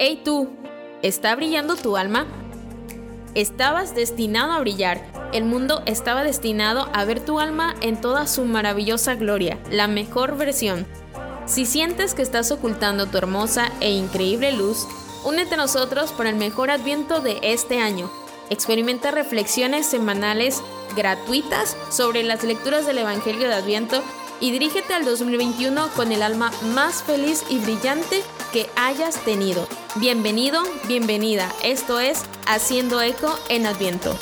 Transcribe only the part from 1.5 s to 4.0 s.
tu alma? Estabas